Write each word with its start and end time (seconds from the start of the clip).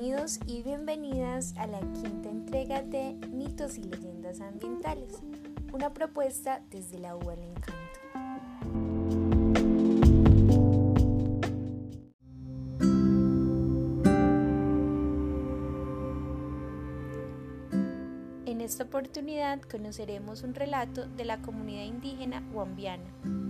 Bienvenidos 0.00 0.38
y 0.46 0.62
bienvenidas 0.62 1.54
a 1.56 1.66
la 1.66 1.80
quinta 1.80 2.30
entrega 2.30 2.82
de 2.82 3.14
Mitos 3.32 3.78
y 3.78 3.82
Leyendas 3.82 4.40
Ambientales, 4.40 5.20
una 5.72 5.92
propuesta 5.92 6.62
desde 6.70 7.00
la 7.00 7.16
U 7.16 7.30
al 7.30 7.40
Encanto. 7.42 7.74
En 18.46 18.60
esta 18.60 18.84
oportunidad 18.84 19.60
conoceremos 19.62 20.44
un 20.44 20.54
relato 20.54 21.08
de 21.08 21.24
la 21.24 21.42
comunidad 21.42 21.82
indígena 21.82 22.40
guambiana. 22.52 23.47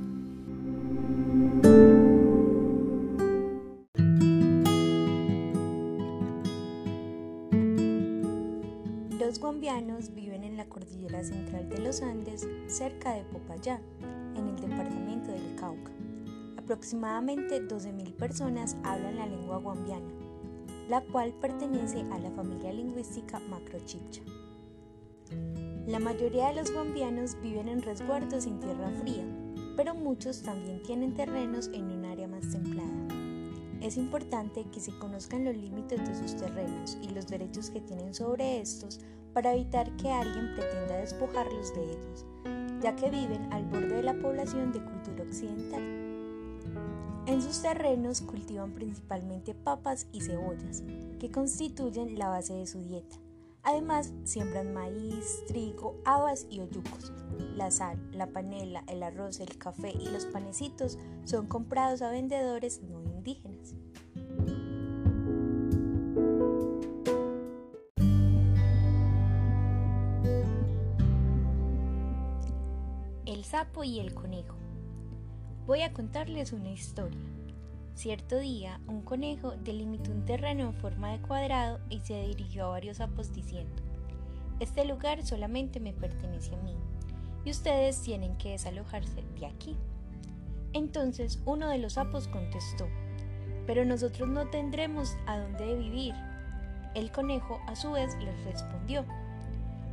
Los 9.28 9.40
guambianos 9.40 10.14
viven 10.14 10.42
en 10.42 10.56
la 10.56 10.64
cordillera 10.70 11.22
central 11.22 11.68
de 11.68 11.80
los 11.80 12.00
Andes, 12.00 12.48
cerca 12.66 13.12
de 13.12 13.24
Popayán, 13.24 13.82
en 14.34 14.48
el 14.48 14.56
departamento 14.56 15.30
del 15.30 15.54
Cauca. 15.54 15.92
Aproximadamente 16.56 17.60
12.000 17.60 18.14
personas 18.14 18.78
hablan 18.84 19.16
la 19.16 19.26
lengua 19.26 19.58
guambiana, 19.58 20.08
la 20.88 21.02
cual 21.02 21.34
pertenece 21.34 22.00
a 22.10 22.18
la 22.18 22.30
familia 22.30 22.72
lingüística 22.72 23.38
macrochipcha. 23.38 24.22
La 25.86 25.98
mayoría 25.98 26.48
de 26.48 26.54
los 26.54 26.72
guambianos 26.72 27.36
viven 27.42 27.68
en 27.68 27.82
resguardos 27.82 28.46
en 28.46 28.58
tierra 28.60 28.90
fría, 29.02 29.26
pero 29.76 29.94
muchos 29.94 30.40
también 30.40 30.82
tienen 30.84 31.12
terrenos 31.12 31.68
en 31.74 31.90
un 31.90 32.06
área 32.06 32.28
más 32.28 32.48
templada. 32.48 32.97
Es 33.80 33.96
importante 33.96 34.64
que 34.72 34.80
se 34.80 34.96
conozcan 34.98 35.44
los 35.44 35.56
límites 35.56 36.00
de 36.06 36.14
sus 36.14 36.36
terrenos 36.36 36.98
y 37.00 37.10
los 37.10 37.28
derechos 37.28 37.70
que 37.70 37.80
tienen 37.80 38.12
sobre 38.12 38.60
estos 38.60 39.00
para 39.32 39.54
evitar 39.54 39.94
que 39.96 40.10
alguien 40.10 40.54
pretenda 40.56 40.96
despojarlos 40.96 41.72
de 41.74 41.84
ellos, 41.84 42.26
ya 42.82 42.96
que 42.96 43.08
viven 43.08 43.52
al 43.52 43.64
borde 43.66 43.94
de 43.94 44.02
la 44.02 44.14
población 44.14 44.72
de 44.72 44.82
cultura 44.82 45.22
occidental. 45.22 45.82
En 47.26 47.40
sus 47.40 47.62
terrenos 47.62 48.20
cultivan 48.20 48.74
principalmente 48.74 49.54
papas 49.54 50.08
y 50.12 50.22
cebollas, 50.22 50.82
que 51.20 51.30
constituyen 51.30 52.18
la 52.18 52.28
base 52.28 52.54
de 52.54 52.66
su 52.66 52.80
dieta. 52.80 53.16
Además, 53.62 54.12
siembran 54.24 54.72
maíz, 54.72 55.44
trigo, 55.46 56.00
habas 56.04 56.46
y 56.50 56.60
oyucos. 56.60 57.12
La 57.54 57.70
sal, 57.70 57.98
la 58.12 58.28
panela, 58.28 58.82
el 58.88 59.02
arroz, 59.02 59.38
el 59.40 59.58
café 59.58 59.92
y 59.92 60.08
los 60.08 60.24
panecitos 60.26 60.98
son 61.24 61.46
comprados 61.46 62.02
a 62.02 62.10
vendedores 62.10 62.82
no 62.82 62.98
El 73.26 73.44
sapo 73.44 73.84
y 73.84 74.00
el 74.00 74.14
conejo. 74.14 74.56
Voy 75.66 75.82
a 75.82 75.92
contarles 75.92 76.52
una 76.52 76.70
historia. 76.70 77.18
Cierto 77.94 78.38
día, 78.38 78.80
un 78.86 79.02
conejo 79.02 79.52
delimitó 79.62 80.10
un 80.12 80.24
terreno 80.24 80.68
en 80.68 80.74
forma 80.74 81.12
de 81.12 81.20
cuadrado 81.20 81.80
y 81.90 82.00
se 82.00 82.22
dirigió 82.22 82.66
a 82.66 82.68
varios 82.68 82.98
sapos 82.98 83.34
diciendo, 83.34 83.82
Este 84.60 84.84
lugar 84.84 85.26
solamente 85.26 85.80
me 85.80 85.92
pertenece 85.92 86.54
a 86.54 86.62
mí, 86.62 86.76
y 87.44 87.50
ustedes 87.50 88.00
tienen 88.00 88.38
que 88.38 88.52
desalojarse 88.52 89.22
de 89.38 89.46
aquí. 89.46 89.76
Entonces 90.72 91.42
uno 91.44 91.68
de 91.68 91.78
los 91.78 91.94
sapos 91.94 92.28
contestó, 92.28 92.86
Pero 93.68 93.84
nosotros 93.84 94.28
no 94.28 94.46
tendremos 94.48 95.16
a 95.26 95.38
dónde 95.38 95.76
vivir. 95.76 96.14
El 96.94 97.12
conejo 97.12 97.60
a 97.66 97.76
su 97.76 97.92
vez 97.92 98.16
les 98.16 98.44
respondió, 98.44 99.04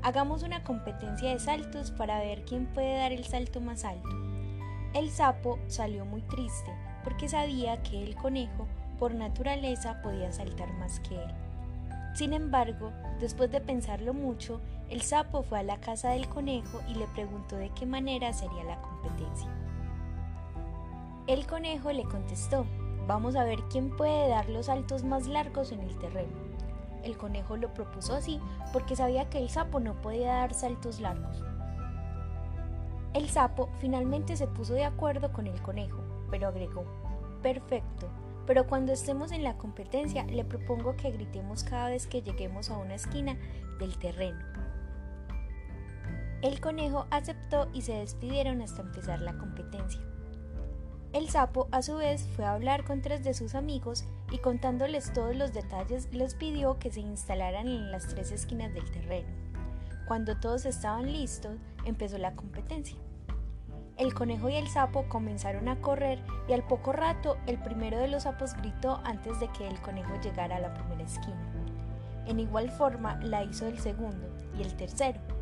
Hagamos 0.01 0.43
una 0.43 0.63
competencia 0.63 1.31
de 1.31 1.39
saltos 1.39 1.91
para 1.91 2.19
ver 2.19 2.45
quién 2.45 2.67
puede 2.67 2.97
dar 2.97 3.11
el 3.11 3.25
salto 3.25 3.59
más 3.59 3.83
alto. 3.83 4.07
El 4.93 5.09
sapo 5.09 5.59
salió 5.67 6.05
muy 6.05 6.21
triste 6.21 6.71
porque 7.03 7.27
sabía 7.27 7.83
que 7.83 8.01
el 8.01 8.15
conejo 8.15 8.67
por 8.97 9.13
naturaleza 9.13 10.01
podía 10.03 10.31
saltar 10.31 10.71
más 10.75 10.99
que 11.01 11.15
él. 11.15 11.33
Sin 12.13 12.31
embargo, 12.31 12.93
después 13.19 13.51
de 13.51 13.59
pensarlo 13.59 14.13
mucho, 14.13 14.61
el 14.89 15.01
sapo 15.01 15.43
fue 15.43 15.59
a 15.59 15.63
la 15.63 15.81
casa 15.81 16.11
del 16.11 16.29
conejo 16.29 16.81
y 16.87 16.95
le 16.95 17.07
preguntó 17.07 17.57
de 17.57 17.71
qué 17.71 17.85
manera 17.85 18.31
sería 18.31 18.63
la 18.63 18.79
competencia. 18.79 19.49
El 21.27 21.45
conejo 21.45 21.91
le 21.91 22.03
contestó, 22.03 22.65
vamos 23.07 23.35
a 23.35 23.43
ver 23.43 23.59
quién 23.69 23.89
puede 23.95 24.29
dar 24.29 24.49
los 24.49 24.67
saltos 24.67 25.03
más 25.03 25.27
largos 25.27 25.71
en 25.71 25.81
el 25.81 25.97
terreno. 25.97 26.33
El 27.03 27.17
conejo 27.17 27.57
lo 27.57 27.73
propuso 27.73 28.15
así 28.15 28.39
porque 28.73 28.95
sabía 28.95 29.29
que 29.29 29.37
el 29.37 29.49
sapo 29.49 29.79
no 29.79 30.01
podía 30.01 30.33
dar 30.33 30.53
saltos 30.53 30.99
largos. 30.99 31.43
El 33.13 33.29
sapo 33.29 33.69
finalmente 33.79 34.35
se 34.35 34.47
puso 34.47 34.73
de 34.73 34.85
acuerdo 34.85 35.31
con 35.31 35.47
el 35.47 35.61
conejo 35.61 36.05
pero 36.29 36.47
agregó, 36.47 36.85
perfecto, 37.41 38.09
pero 38.45 38.67
cuando 38.67 38.91
estemos 38.91 39.31
en 39.31 39.43
la 39.43 39.57
competencia 39.57 40.25
le 40.25 40.43
propongo 40.43 40.95
que 40.95 41.11
gritemos 41.11 41.63
cada 41.63 41.89
vez 41.89 42.07
que 42.07 42.21
lleguemos 42.21 42.69
a 42.69 42.77
una 42.77 42.95
esquina 42.95 43.37
del 43.79 43.97
terreno. 43.97 44.39
El 46.41 46.59
conejo 46.59 47.07
aceptó 47.09 47.69
y 47.73 47.81
se 47.81 47.93
despidieron 47.93 48.61
hasta 48.61 48.81
empezar 48.81 49.21
la 49.21 49.37
competencia. 49.37 50.01
El 51.15 51.29
sapo 51.29 51.69
a 51.71 51.81
su 51.81 51.95
vez 51.95 52.27
fue 52.35 52.43
a 52.43 52.51
hablar 52.51 52.83
con 52.83 53.01
tres 53.01 53.23
de 53.23 53.33
sus 53.33 53.55
amigos 53.55 54.03
y 54.33 54.39
contándoles 54.39 55.13
todos 55.13 55.33
los 55.33 55.53
detalles 55.53 56.09
les 56.11 56.35
pidió 56.35 56.77
que 56.77 56.91
se 56.91 56.99
instalaran 56.99 57.69
en 57.69 57.89
las 57.89 58.07
tres 58.07 58.33
esquinas 58.33 58.73
del 58.73 58.91
terreno. 58.91 59.29
Cuando 60.09 60.35
todos 60.35 60.65
estaban 60.65 61.09
listos, 61.09 61.55
empezó 61.85 62.17
la 62.17 62.35
competencia. 62.35 62.97
El 63.95 64.13
conejo 64.13 64.49
y 64.49 64.55
el 64.55 64.67
sapo 64.67 65.07
comenzaron 65.07 65.69
a 65.69 65.79
correr 65.79 66.19
y 66.49 66.51
al 66.51 66.67
poco 66.67 66.91
rato 66.91 67.37
el 67.47 67.59
primero 67.59 67.97
de 67.97 68.09
los 68.09 68.23
sapos 68.23 68.53
gritó 68.55 68.99
antes 69.05 69.39
de 69.39 69.47
que 69.53 69.69
el 69.69 69.79
conejo 69.79 70.19
llegara 70.21 70.57
a 70.57 70.59
la 70.59 70.73
primera 70.73 71.03
esquina. 71.03 71.49
En 72.25 72.41
igual 72.41 72.69
forma 72.69 73.15
la 73.23 73.41
hizo 73.45 73.67
el 73.67 73.79
segundo 73.79 74.27
y 74.59 74.63
el 74.63 74.75
tercero. 74.75 75.34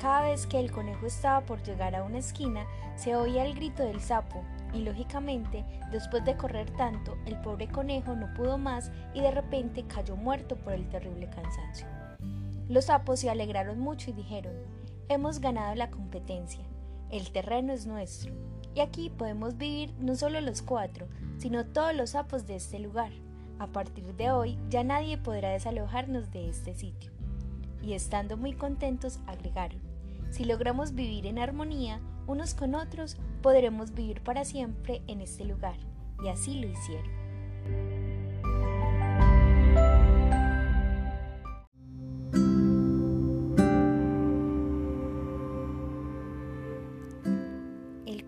Cada 0.00 0.22
vez 0.22 0.46
que 0.46 0.58
el 0.58 0.72
conejo 0.72 1.04
estaba 1.04 1.44
por 1.44 1.62
llegar 1.62 1.94
a 1.94 2.04
una 2.04 2.18
esquina, 2.18 2.64
se 2.96 3.16
oía 3.16 3.44
el 3.44 3.54
grito 3.54 3.82
del 3.82 4.00
sapo 4.00 4.42
y 4.72 4.78
lógicamente, 4.78 5.62
después 5.92 6.24
de 6.24 6.38
correr 6.38 6.70
tanto, 6.70 7.18
el 7.26 7.38
pobre 7.42 7.68
conejo 7.68 8.16
no 8.16 8.32
pudo 8.32 8.56
más 8.56 8.90
y 9.12 9.20
de 9.20 9.30
repente 9.30 9.84
cayó 9.84 10.16
muerto 10.16 10.56
por 10.56 10.72
el 10.72 10.88
terrible 10.88 11.28
cansancio. 11.28 11.86
Los 12.66 12.86
sapos 12.86 13.20
se 13.20 13.28
alegraron 13.28 13.78
mucho 13.78 14.08
y 14.08 14.14
dijeron, 14.14 14.54
hemos 15.10 15.38
ganado 15.38 15.74
la 15.74 15.90
competencia. 15.90 16.64
El 17.10 17.30
terreno 17.30 17.74
es 17.74 17.86
nuestro, 17.86 18.32
y 18.74 18.80
aquí 18.80 19.10
podemos 19.10 19.58
vivir 19.58 19.92
no 19.98 20.14
solo 20.14 20.40
los 20.40 20.62
cuatro, 20.62 21.08
sino 21.36 21.66
todos 21.66 21.94
los 21.94 22.10
sapos 22.10 22.46
de 22.46 22.56
este 22.56 22.78
lugar. 22.78 23.12
A 23.58 23.66
partir 23.66 24.14
de 24.14 24.30
hoy 24.30 24.56
ya 24.70 24.82
nadie 24.82 25.18
podrá 25.18 25.50
desalojarnos 25.50 26.30
de 26.30 26.48
este 26.48 26.74
sitio. 26.74 27.10
Y 27.82 27.94
estando 27.94 28.36
muy 28.36 28.52
contentos 28.52 29.20
agregaron, 29.26 29.89
si 30.30 30.44
logramos 30.44 30.94
vivir 30.94 31.26
en 31.26 31.38
armonía 31.38 32.00
unos 32.26 32.54
con 32.54 32.74
otros, 32.74 33.16
podremos 33.42 33.92
vivir 33.92 34.22
para 34.22 34.44
siempre 34.44 35.02
en 35.06 35.20
este 35.20 35.44
lugar. 35.44 35.76
Y 36.22 36.28
así 36.28 36.60
lo 36.60 36.68
hicieron. 36.68 37.20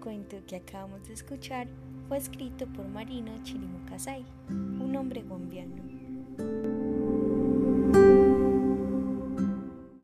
cuento 0.02 0.36
que 0.46 0.56
acabamos 0.56 1.06
de 1.06 1.14
escuchar 1.14 1.68
fue 2.08 2.18
escrito 2.18 2.66
por 2.66 2.86
Marino 2.88 3.30
Chirimucasay, 3.44 4.24
un 4.48 4.96
hombre 4.96 5.22
guambiano. 5.22 6.71